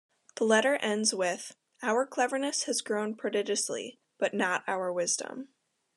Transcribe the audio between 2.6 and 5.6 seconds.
has grown prodigiously- but not our wisdom.